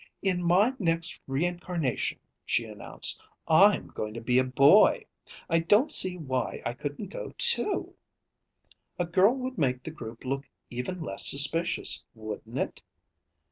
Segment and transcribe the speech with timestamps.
[0.23, 5.05] "In my next reincarnation," she announced, "I'm going to be a boy.
[5.47, 7.93] I don't see why I couldn't go, too.
[8.97, 12.81] A girl would make the group look even less suspicious, wouldn't it?"